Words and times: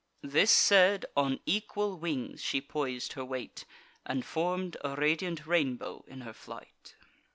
This 0.23 0.49
said, 0.49 1.05
on 1.15 1.39
equal 1.45 1.95
wings 1.99 2.41
she 2.41 2.59
pois'd 2.59 3.13
her 3.13 3.23
weight, 3.23 3.65
And 4.03 4.25
form'd 4.25 4.75
a 4.83 4.95
radiant 4.95 5.45
rainbow 5.45 6.03
in 6.07 6.21
her 6.21 6.33
flight. 6.33 6.95